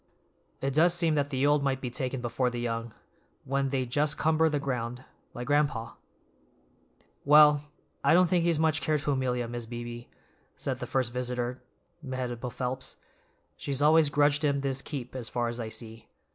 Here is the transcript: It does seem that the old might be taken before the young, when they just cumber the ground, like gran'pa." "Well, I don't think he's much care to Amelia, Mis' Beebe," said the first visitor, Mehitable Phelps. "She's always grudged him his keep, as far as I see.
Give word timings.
It 0.61 0.73
does 0.73 0.95
seem 0.95 1.13
that 1.13 1.29
the 1.29 1.45
old 1.45 1.61
might 1.61 1.79
be 1.79 1.91
taken 1.91 2.21
before 2.21 2.49
the 2.49 2.59
young, 2.59 2.91
when 3.43 3.69
they 3.69 3.85
just 3.85 4.17
cumber 4.17 4.49
the 4.49 4.59
ground, 4.59 5.03
like 5.35 5.45
gran'pa." 5.47 5.95
"Well, 7.23 7.69
I 8.03 8.15
don't 8.15 8.25
think 8.25 8.43
he's 8.43 8.57
much 8.57 8.81
care 8.81 8.97
to 8.97 9.11
Amelia, 9.11 9.47
Mis' 9.47 9.67
Beebe," 9.67 10.07
said 10.55 10.79
the 10.79 10.87
first 10.87 11.13
visitor, 11.13 11.61
Mehitable 12.01 12.49
Phelps. 12.51 12.95
"She's 13.55 13.79
always 13.79 14.09
grudged 14.09 14.43
him 14.43 14.59
his 14.63 14.81
keep, 14.81 15.13
as 15.15 15.29
far 15.29 15.49
as 15.49 15.59
I 15.59 15.69
see. 15.69 16.07